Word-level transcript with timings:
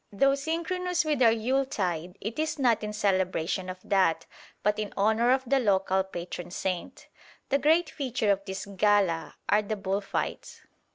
Though 0.11 0.33
synchronous 0.33 1.05
with 1.05 1.21
our 1.21 1.31
Yuletide, 1.31 2.17
it 2.19 2.39
is 2.39 2.57
not 2.57 2.83
in 2.83 2.91
celebration 2.91 3.69
of 3.69 3.77
that, 3.83 4.25
but 4.63 4.79
in 4.79 4.91
honour 4.97 5.29
of 5.29 5.43
the 5.45 5.59
local 5.59 6.03
patron 6.03 6.49
saint. 6.49 7.07
The 7.49 7.59
great 7.59 7.91
feature 7.91 8.31
of 8.31 8.43
this 8.45 8.65
gala 8.65 9.35
are 9.47 9.61
the 9.61 9.75
bullfights. 9.75 10.61